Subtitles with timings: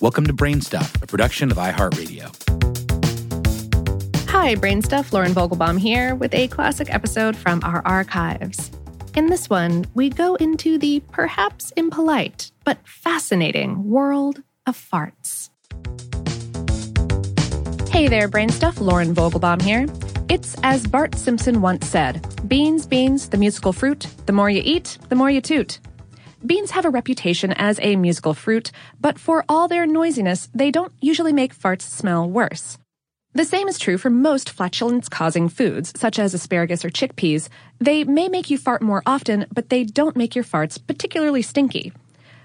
[0.00, 2.28] Welcome to Brainstuff, a production of iHeartRadio.
[4.30, 5.12] Hi, Brainstuff.
[5.12, 8.70] Lauren Vogelbaum here with a classic episode from our archives.
[9.14, 15.50] In this one, we go into the perhaps impolite but fascinating world of farts.
[17.90, 18.80] Hey there, Brainstuff.
[18.80, 19.86] Lauren Vogelbaum here.
[20.30, 24.06] It's as Bart Simpson once said beans, beans, the musical fruit.
[24.24, 25.78] The more you eat, the more you toot.
[26.44, 30.92] Beans have a reputation as a musical fruit, but for all their noisiness, they don't
[30.98, 32.78] usually make farts smell worse.
[33.34, 37.50] The same is true for most flatulence causing foods, such as asparagus or chickpeas.
[37.78, 41.92] They may make you fart more often, but they don't make your farts particularly stinky.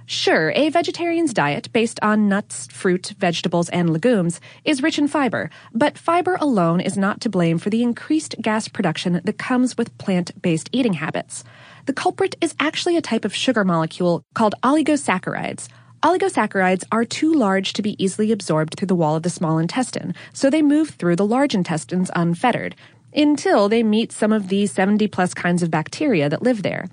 [0.08, 5.50] Sure, a vegetarian's diet based on nuts, fruit, vegetables, and legumes is rich in fiber,
[5.74, 9.98] but fiber alone is not to blame for the increased gas production that comes with
[9.98, 11.44] plant based eating habits.
[11.86, 15.68] The culprit is actually a type of sugar molecule called oligosaccharides.
[16.02, 20.16] Oligosaccharides are too large to be easily absorbed through the wall of the small intestine,
[20.34, 22.76] so they move through the large intestines unfettered,
[23.14, 26.88] until they meet some of the 70 plus kinds of bacteria that live there.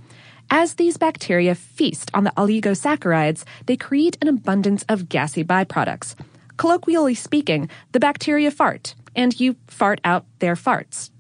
[0.50, 6.14] As these bacteria feast on the oligosaccharides, they create an abundance of gassy byproducts.
[6.58, 11.10] Colloquially speaking, the bacteria fart, and you fart out their farts.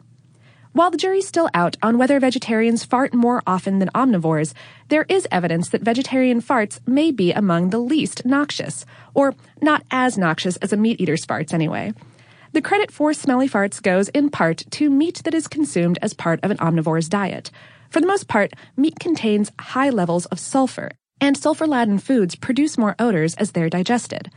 [0.74, 4.54] While the jury's still out on whether vegetarians fart more often than omnivores,
[4.88, 10.16] there is evidence that vegetarian farts may be among the least noxious, or not as
[10.16, 11.92] noxious as a meat eater's farts anyway.
[12.52, 16.40] The credit for smelly farts goes in part to meat that is consumed as part
[16.42, 17.50] of an omnivore's diet.
[17.90, 22.78] For the most part, meat contains high levels of sulfur, and sulfur laden foods produce
[22.78, 24.30] more odors as they're digested.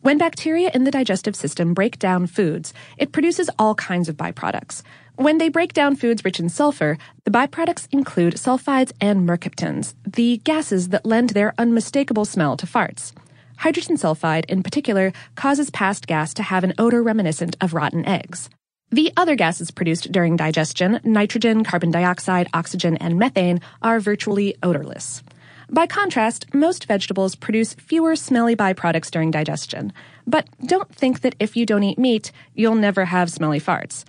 [0.00, 4.82] When bacteria in the digestive system break down foods, it produces all kinds of byproducts.
[5.16, 10.38] When they break down foods rich in sulfur, the byproducts include sulfides and mercaptans, the
[10.38, 13.12] gases that lend their unmistakable smell to farts.
[13.58, 18.50] Hydrogen sulfide, in particular, causes passed gas to have an odor reminiscent of rotten eggs.
[18.90, 25.22] The other gases produced during digestion, nitrogen, carbon dioxide, oxygen, and methane, are virtually odorless.
[25.70, 29.92] By contrast, most vegetables produce fewer smelly byproducts during digestion.
[30.26, 34.04] But don't think that if you don't eat meat, you'll never have smelly farts.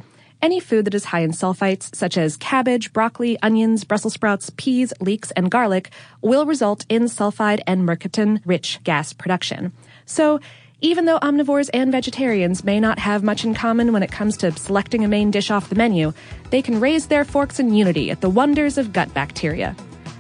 [0.46, 4.94] Any food that is high in sulfites, such as cabbage, broccoli, onions, Brussels sprouts, peas,
[5.02, 5.90] leeks, and garlic,
[6.22, 9.74] will result in sulfide and mercaptan rich gas production.
[10.06, 10.40] So,
[10.82, 14.52] even though omnivores and vegetarians may not have much in common when it comes to
[14.52, 16.14] selecting a main dish off the menu,
[16.52, 19.76] they can raise their forks in unity at the wonders of gut bacteria.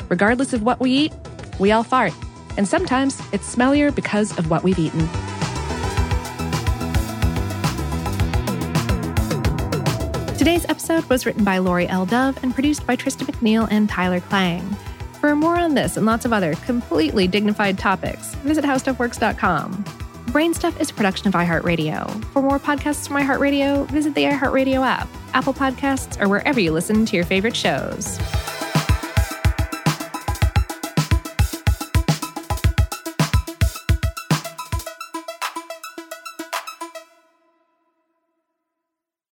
[0.09, 1.13] Regardless of what we eat,
[1.59, 2.13] we all fart.
[2.57, 5.07] And sometimes it's smellier because of what we've eaten.
[10.45, 12.05] Today's episode was written by Laurie L.
[12.05, 14.61] Dove and produced by Tristan McNeil and Tyler Klang.
[15.19, 19.73] For more on this and lots of other completely dignified topics, visit howstuffworks.com.
[20.27, 22.23] Brainstuff is a production of iHeartRadio.
[22.25, 27.07] For more podcasts from iHeartRadio, visit the iHeartRadio app, Apple Podcasts, or wherever you listen
[27.07, 28.19] to your favorite shows.